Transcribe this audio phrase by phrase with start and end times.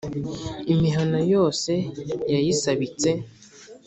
[0.73, 1.71] imihana yose
[2.31, 3.09] yayisabitse,